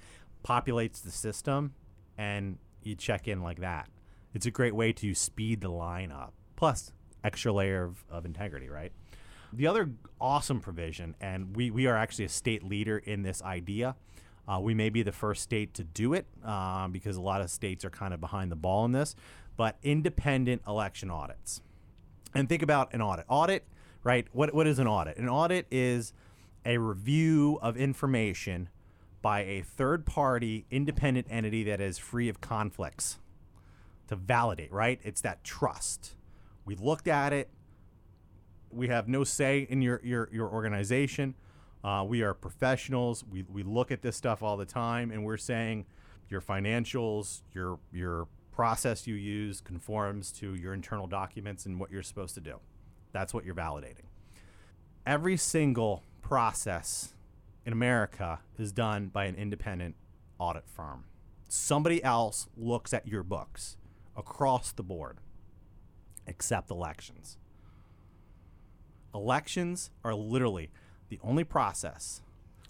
[0.45, 1.73] populates the system,
[2.17, 3.87] and you check in like that.
[4.33, 6.33] It's a great way to speed the line up.
[6.57, 6.91] Plus,
[7.23, 8.91] extra layer of, of integrity, right?
[9.53, 13.95] The other awesome provision, and we, we are actually a state leader in this idea.
[14.45, 17.49] Uh, we may be the first state to do it um, because a lot of
[17.49, 19.15] states are kind of behind the ball in this,
[19.55, 21.61] but independent election audits.
[22.33, 23.25] And think about an audit.
[23.29, 23.65] Audit,
[24.03, 24.27] right?
[24.33, 25.17] What, what is an audit?
[25.17, 26.11] An audit is
[26.65, 28.69] a review of information
[29.21, 33.19] by a third party independent entity that is free of conflicts
[34.07, 34.99] to validate, right?
[35.03, 36.15] It's that trust.
[36.63, 37.49] We looked at it.
[38.71, 41.35] We have no say in your your, your organization.
[41.83, 43.23] Uh, we are professionals.
[43.23, 45.85] We, we look at this stuff all the time, and we're saying
[46.29, 52.03] your financials, your your process you use conforms to your internal documents and what you're
[52.03, 52.59] supposed to do.
[53.11, 54.05] That's what you're validating.
[55.05, 57.13] Every single process
[57.67, 59.95] in America is done by an independent
[60.39, 61.03] audit firm.
[61.47, 63.77] Somebody else looks at your books
[64.17, 65.19] across the board,
[66.25, 67.37] except elections.
[69.13, 70.71] Elections are literally
[71.09, 72.23] the only process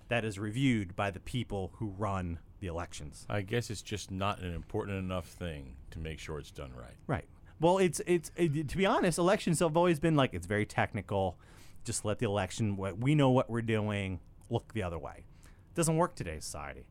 [0.09, 3.25] that is reviewed by the people who run the elections.
[3.29, 6.97] I guess it's just not an important enough thing to make sure it's done right.
[7.07, 7.25] Right.
[7.61, 11.37] Well, it's it's it, to be honest, elections have always been like it's very technical.
[11.85, 12.75] Just let the election.
[12.75, 14.19] what- We know what we're doing.
[14.49, 15.23] Look the other way.
[15.45, 16.85] It doesn't work today's society.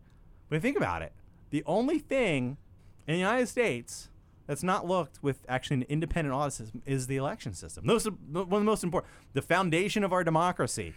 [0.49, 1.13] But think about it.
[1.51, 2.57] The only thing
[3.07, 4.09] in the United States
[4.47, 7.87] that's not looked with actually an independent audit system is the election system.
[7.87, 9.13] Those are one of the most important.
[9.33, 10.95] The foundation of our democracy.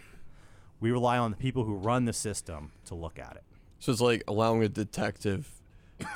[0.80, 3.42] We rely on the people who run the system to look at it.
[3.80, 5.60] So it's like allowing a detective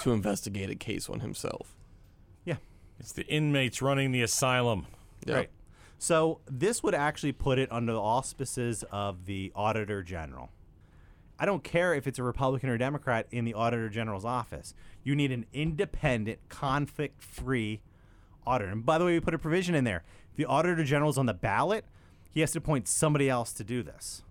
[0.02, 1.74] to investigate a case on himself.
[2.44, 2.56] Yeah.
[3.00, 4.86] It's the inmates running the asylum.
[5.26, 5.34] Yeah.
[5.34, 5.50] Right.
[6.02, 10.50] So this would actually put it under the auspices of the Auditor General.
[11.38, 14.74] I don't care if it's a Republican or Democrat in the Auditor General's office.
[15.04, 17.82] You need an independent, conflict free
[18.44, 18.72] auditor.
[18.72, 20.02] And by the way, we put a provision in there.
[20.34, 21.84] The Auditor General's on the ballot,
[22.32, 24.24] he has to appoint somebody else to do this.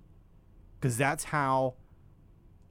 [0.77, 1.75] Because that's how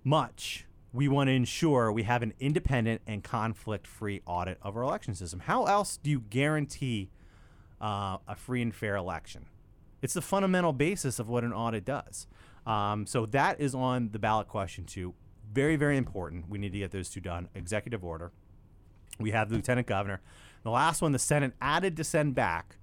[0.05, 4.83] much we want to ensure we have an independent and conflict free audit of our
[4.83, 5.41] election system.
[5.41, 7.09] How else do you guarantee
[7.81, 9.47] uh, a free and fair election?
[10.03, 12.27] It's the fundamental basis of what an audit does.
[12.67, 15.15] Um, so that is on the ballot question too.
[15.53, 16.49] Very, very important.
[16.49, 17.49] We need to get those two done.
[17.55, 18.33] Executive order.
[19.19, 20.21] We have the lieutenant governor.
[20.63, 22.77] The last one the Senate added to send back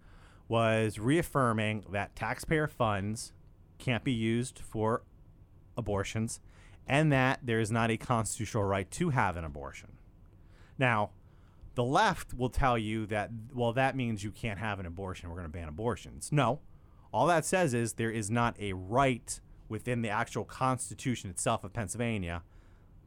[0.47, 3.33] was reaffirming that taxpayer funds
[3.77, 5.03] can't be used for
[5.77, 6.39] abortions
[6.87, 9.89] and that there is not a constitutional right to have an abortion.
[10.77, 11.11] Now,
[11.77, 15.29] the left will tell you that, well, that means you can't have an abortion.
[15.29, 16.31] We're going to ban abortions.
[16.31, 16.59] No.
[17.13, 21.73] All that says is there is not a right within the actual Constitution itself of
[21.73, 22.41] Pennsylvania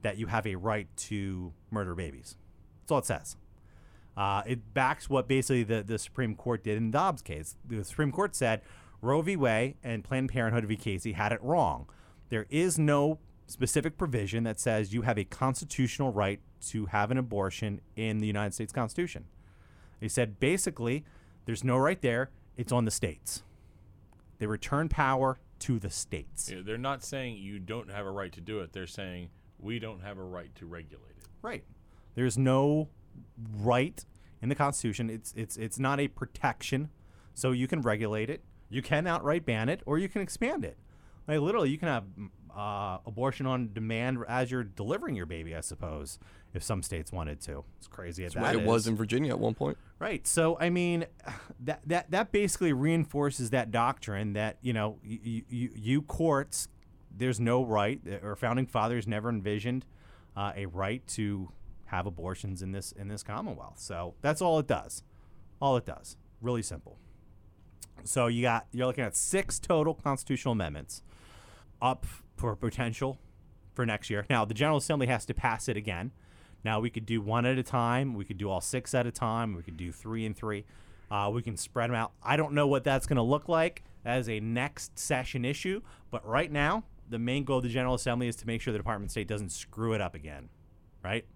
[0.02, 2.36] that you have a right to murder babies.
[2.82, 3.36] That's all it says.
[4.16, 7.56] Uh, it backs what basically the, the Supreme Court did in Dobbs case.
[7.66, 8.60] The Supreme Court said
[9.02, 9.34] Roe v.
[9.34, 10.76] Wade and Planned Parenthood v.
[10.76, 11.88] Casey had it wrong.
[12.28, 17.18] There is no specific provision that says you have a constitutional right to have an
[17.18, 19.24] abortion in the United States Constitution.
[20.00, 21.04] They said basically
[21.44, 23.42] there's no right there, it's on the states.
[24.38, 26.50] They return power to the states.
[26.50, 28.72] Yeah, They're not saying you don't have a right to do it.
[28.72, 31.28] They're saying we don't have a right to regulate it.
[31.42, 31.64] Right.
[32.14, 32.88] There's no
[33.58, 34.04] right
[34.42, 35.10] in the Constitution.
[35.10, 36.90] It's it's it's not a protection,
[37.34, 38.42] so you can regulate it.
[38.68, 40.78] You can outright ban it, or you can expand it.
[41.28, 42.04] Like literally, you can have
[42.56, 45.54] uh, abortion on demand as you're delivering your baby.
[45.54, 46.18] I suppose
[46.52, 47.64] if some states wanted to.
[47.78, 48.24] It's crazy.
[48.24, 49.78] as that it was in Virginia at one point.
[49.98, 50.26] Right.
[50.26, 51.06] So I mean,
[51.60, 56.68] that that that basically reinforces that doctrine that you know you you, you courts
[57.16, 59.84] there's no right or founding fathers never envisioned
[60.36, 61.50] uh, a right to
[61.86, 63.78] have abortions in this in this Commonwealth.
[63.78, 65.02] So that's all it does.
[65.60, 66.16] All it does.
[66.40, 66.98] Really simple.
[68.04, 71.02] So you got you're looking at six total constitutional amendments
[71.82, 72.06] up
[72.40, 73.18] for potential
[73.74, 74.24] for next year.
[74.30, 76.10] Now the General Assembly has to pass it again.
[76.64, 78.14] Now we could do one at a time.
[78.14, 79.54] We could do all six at a time.
[79.54, 80.64] We could do three and three.
[81.10, 82.12] Uh, we can spread them out.
[82.22, 86.26] I don't know what that's going to look like as a next session issue, but
[86.26, 89.08] right now the main goal of the General Assembly is to make sure the Department
[89.08, 90.48] of State doesn't screw it up again,
[91.04, 91.26] right?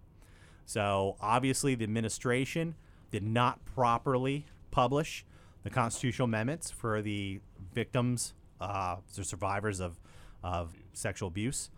[0.64, 2.76] So obviously the administration
[3.10, 5.26] did not properly publish
[5.64, 7.40] the constitutional amendments for the
[7.74, 10.00] victims, uh, the survivors of
[10.42, 11.70] of sexual abuse.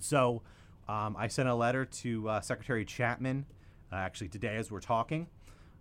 [0.00, 0.42] So
[0.88, 3.46] um, I sent a letter to uh, Secretary Chapman,
[3.92, 5.26] uh, actually today as we're talking,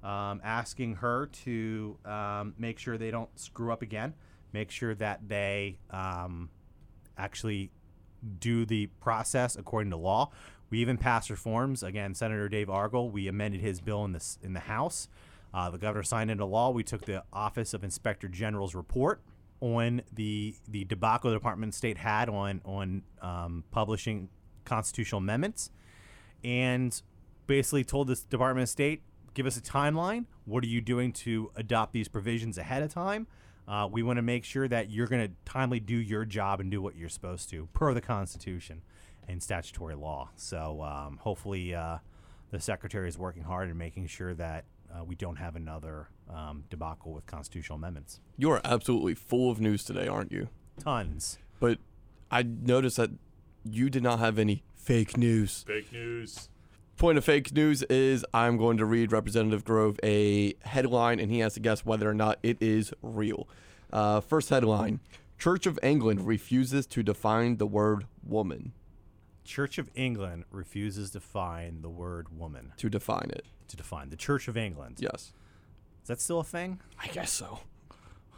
[0.03, 4.13] um, asking her to um, make sure they don't screw up again,
[4.53, 6.49] make sure that they um,
[7.17, 7.71] actually
[8.39, 10.29] do the process according to law.
[10.69, 11.81] We even passed reforms.
[11.81, 15.07] Again, Senator Dave Argall, we amended his bill in the in the House.
[15.51, 16.69] Uh, the governor signed into law.
[16.69, 19.21] We took the Office of Inspector General's report
[19.61, 24.29] on the the debacle the Department of State had on on um, publishing
[24.65, 25.71] constitutional amendments,
[26.43, 27.01] and
[27.47, 29.01] basically told this Department of State,
[29.33, 30.25] give us a timeline.
[30.45, 33.27] What are you doing to adopt these provisions ahead of time?
[33.67, 36.71] Uh, we want to make sure that you're going to timely do your job and
[36.71, 38.81] do what you're supposed to per the Constitution
[39.27, 40.29] and statutory law.
[40.35, 41.97] So um, hopefully, uh,
[42.49, 46.63] the secretary is working hard and making sure that uh, we don't have another um,
[46.69, 48.19] debacle with constitutional amendments.
[48.37, 50.49] You are absolutely full of news today, aren't you?
[50.79, 51.37] Tons.
[51.59, 51.79] But
[52.31, 53.11] I noticed that
[53.63, 55.63] you did not have any fake news.
[55.67, 56.49] Fake news.
[56.97, 61.39] Point of fake news is I'm going to read Representative Grove a headline, and he
[61.39, 63.47] has to guess whether or not it is real.
[63.91, 64.99] Uh, first headline
[65.37, 68.73] Church of England refuses to define the word woman.
[69.45, 73.45] Church of England refuses to define the word woman To define it.
[73.69, 74.97] To define the Church of England.
[74.99, 75.33] Yes.
[76.03, 76.79] Is that still a thing?
[77.01, 77.59] I guess so.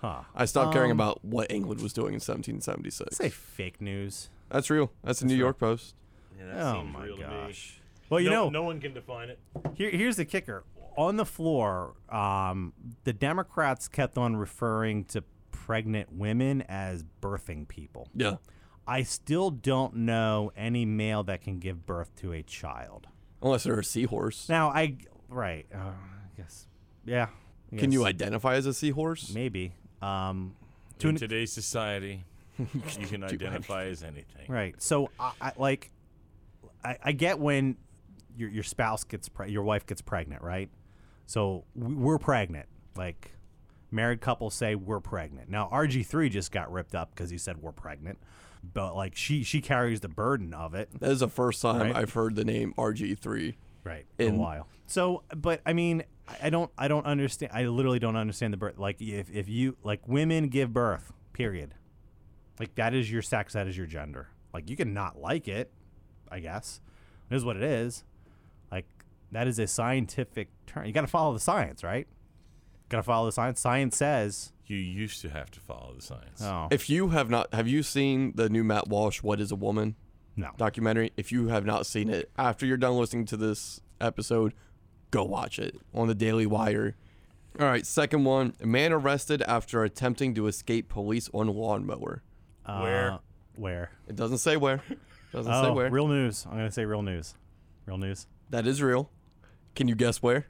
[0.01, 0.21] Huh.
[0.35, 3.17] I stopped caring Um, about what England was doing in 1776.
[3.17, 4.29] Say fake news.
[4.49, 4.91] That's real.
[5.03, 5.95] That's the New York Post.
[6.37, 7.27] Yeah, that Oh seems my real to me.
[7.29, 7.79] gosh.
[8.09, 9.39] Well, you no, know, no one can define it.
[9.75, 10.63] Here, here's the kicker.
[10.97, 12.73] On the floor, um,
[13.05, 18.07] the Democrats kept on referring to pregnant women as birthing people.
[18.13, 18.37] Yeah.
[18.87, 23.07] I still don't know any male that can give birth to a child.
[23.41, 24.49] Unless they're a seahorse.
[24.49, 24.97] Now, I
[25.31, 26.67] right, uh, I guess,
[27.05, 27.27] yeah.
[27.73, 29.33] I Can you identify as a seahorse?
[29.33, 29.73] maybe?
[30.01, 30.55] Um,
[30.99, 32.25] to In an- today's society,
[32.59, 34.45] you can identify as anything.
[34.49, 34.75] Right.
[34.81, 35.91] So I, I like
[36.83, 37.77] I, I get when
[38.35, 40.69] your your spouse gets pre- your wife gets pregnant, right?
[41.27, 42.67] So we, we're pregnant.
[42.95, 43.31] Like
[43.89, 45.49] married couples say we're pregnant.
[45.49, 48.19] Now RG3 just got ripped up because he said we're pregnant.
[48.73, 50.89] But like she she carries the burden of it.
[50.99, 51.95] That is the first time Right.
[51.95, 53.55] I've heard the name RG3.
[53.83, 54.05] Right.
[54.19, 54.67] In a while.
[54.87, 57.51] So, but I mean, I- I don't I don't understand.
[57.53, 58.77] I literally don't understand the birth.
[58.77, 61.73] Like if if you like women give birth, period.
[62.59, 63.53] Like that is your sex.
[63.53, 64.29] That is your gender.
[64.53, 65.71] Like you can not like it,
[66.31, 66.79] I guess.
[67.29, 68.03] It is what it is.
[68.71, 68.85] Like
[69.31, 70.85] that is a scientific term.
[70.85, 72.07] You got to follow the science, right?
[72.89, 73.59] Got to follow the science.
[73.59, 74.51] Science says.
[74.67, 76.41] You used to have to follow the science.
[76.41, 79.55] Oh If you have not, have you seen the new Matt Walsh "What Is a
[79.57, 79.95] Woman"
[80.35, 80.49] no.
[80.57, 81.11] documentary?
[81.17, 84.53] If you have not seen it, after you're done listening to this episode,
[85.11, 86.95] go watch it on the Daily Wire.
[87.59, 92.21] All right, second one: a man arrested after attempting to escape police on lawnmower.
[92.65, 93.11] Where?
[93.11, 93.17] Uh,
[93.55, 93.91] where?
[94.07, 94.81] It doesn't say where.
[95.33, 95.89] Doesn't say Oh, where.
[95.89, 96.45] real news.
[96.45, 97.35] I'm gonna say real news.
[97.85, 98.27] Real news.
[98.49, 99.09] That is real.
[99.75, 100.47] Can you guess where?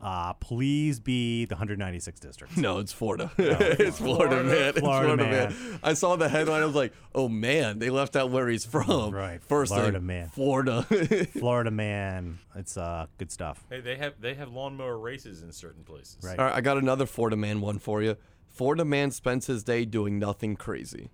[0.00, 2.56] Uh, please be the 196 district.
[2.56, 3.32] No, it's Florida.
[3.36, 4.68] it's Florida, man.
[4.68, 5.70] It's Florida Florida, man.
[5.70, 5.80] man.
[5.82, 6.62] I saw the headline.
[6.62, 9.12] I was like, oh man, they left out where he's from.
[9.12, 10.28] Right, First Florida thing, man.
[10.28, 10.82] Florida.
[11.38, 12.38] Florida man.
[12.54, 13.64] It's uh good stuff.
[13.70, 16.18] Hey, they have they have lawnmower races in certain places.
[16.22, 16.38] Right.
[16.38, 18.16] All right, I got another Florida man one for you.
[18.46, 21.10] Florida man spends his day doing nothing crazy.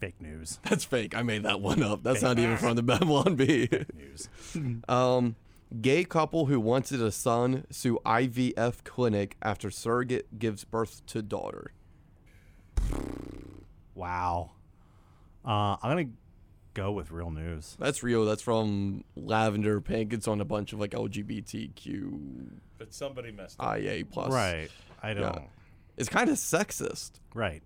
[0.00, 0.60] Fake news.
[0.62, 1.14] That's fake.
[1.16, 2.02] I made that one up.
[2.02, 3.66] That's not even from the Babylon Bee.
[3.66, 4.28] Fake News.
[4.88, 5.34] um,
[5.80, 11.72] gay couple who wanted a son sue IVF clinic after surrogate gives birth to daughter.
[13.94, 14.52] Wow.
[15.44, 16.10] Uh, I'm gonna
[16.74, 17.76] go with real news.
[17.78, 18.24] That's real.
[18.24, 20.12] That's from Lavender Pink.
[20.12, 23.78] It's on a bunch of like LGBTQ But somebody messed up.
[23.78, 24.32] IA plus.
[24.32, 24.68] Right.
[25.02, 25.42] I don't.
[25.96, 27.12] It's kind of sexist.
[27.34, 27.62] Right.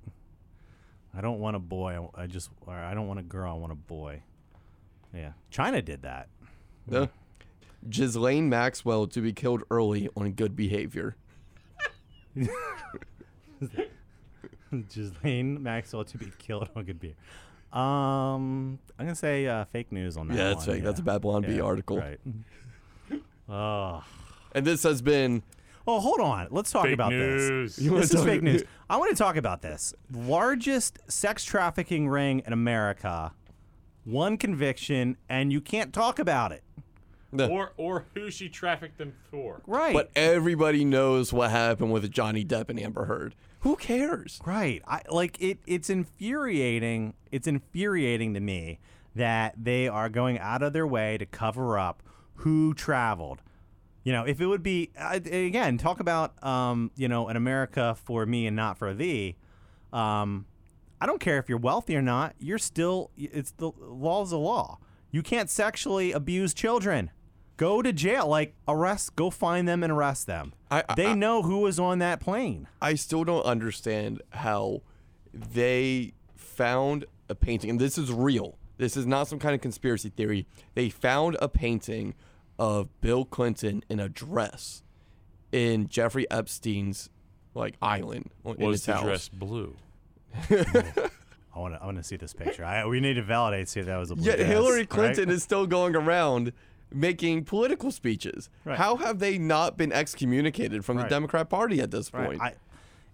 [1.14, 2.09] I don't want a boy.
[2.16, 2.50] I I just.
[2.66, 3.53] Or I don't want a girl.
[3.53, 4.22] I want a boy.
[5.14, 5.32] Yeah.
[5.50, 6.28] China did that.
[6.88, 7.07] Yeah.
[7.89, 11.16] Ghislaine Maxwell to be killed early on good behavior.
[14.89, 17.18] Ghislaine Maxwell to be killed on good behavior.
[17.72, 20.37] Um, I'm gonna say uh, fake news on that.
[20.37, 20.85] Yeah, that's one, fake.
[20.85, 21.99] That's a Babylon Bee Yeah, article.
[21.99, 22.20] Right.
[23.49, 24.03] Oh.
[24.55, 25.43] And this has been
[25.87, 26.47] Oh, hold on.
[26.53, 27.74] Let's talk Fake about news.
[27.76, 27.85] this.
[27.85, 28.62] You This is talk- fake news.
[28.89, 29.93] I want to talk about this.
[30.12, 33.33] Largest sex trafficking ring in America.
[34.05, 36.62] One conviction, and you can't talk about it.
[37.41, 39.62] Or or who she trafficked them for.
[39.66, 39.95] Right.
[39.95, 43.35] But everybody knows what happened with Johnny Depp and Amber Heard.
[43.61, 44.41] Who cares?
[44.45, 44.83] Right.
[44.87, 47.14] I like it it's infuriating.
[47.30, 48.80] It's infuriating to me
[49.14, 52.03] that they are going out of their way to cover up
[52.37, 53.41] who traveled.
[54.05, 57.97] You know, if it would be I- again, talk about um, you know, an America
[58.05, 59.37] for me and not for thee.
[59.93, 60.47] Um,
[61.01, 62.35] I don't care if you're wealthy or not.
[62.39, 64.78] You're still it's the law's the law.
[65.11, 67.11] You can't sexually abuse children.
[67.57, 68.26] Go to jail.
[68.26, 69.14] Like arrest.
[69.16, 70.53] Go find them and arrest them.
[70.70, 72.66] I- I- they know who was on that plane.
[72.80, 74.82] I still don't understand how
[75.32, 78.59] they found a painting, and this is real.
[78.78, 80.46] This is not some kind of conspiracy theory.
[80.74, 82.14] They found a painting
[82.59, 84.82] of Bill Clinton in a dress
[85.53, 87.09] in Jeffrey Epstein's
[87.55, 89.03] like island in Was his the house.
[89.05, 89.76] dress blue?
[90.50, 91.82] I want to.
[91.82, 92.64] I want to see this picture.
[92.64, 94.88] I, we need to validate see if that was a blue Yet dress, Hillary right?
[94.88, 96.53] Clinton is still going around
[96.95, 98.49] making political speeches.
[98.64, 98.78] Right.
[98.78, 102.26] How have they not been excommunicated from the Democrat Party at this Right.
[102.26, 102.43] point?
[102.43, 102.55] I,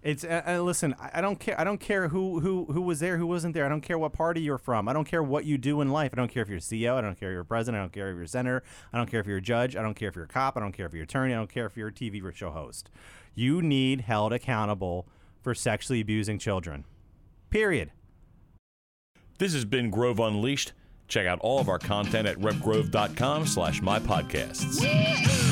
[0.01, 0.95] it's uh, uh, listen.
[0.97, 1.59] I, I don't care.
[1.59, 3.65] I don't care who who who was there, who wasn't there.
[3.65, 4.87] I don't care what party you're from.
[4.87, 6.11] I don't care what you do in life.
[6.13, 6.95] I don't care if you're a CEO.
[6.95, 7.79] I don't care if you're president.
[7.81, 8.63] I don't care if you're senator.
[8.93, 9.75] I don't care if you're a judge.
[9.75, 10.55] I don't care if you're a cop.
[10.55, 11.33] I don't care if you're attorney.
[11.33, 12.89] I don't care if you're a TV show host.
[13.35, 15.05] You need held accountable
[15.41, 16.85] for sexually abusing children.
[17.49, 17.91] Period.
[19.37, 20.71] This has been Grove Unleashed.
[21.09, 25.48] Check out all of our content at repgrove.com slash my podcasts.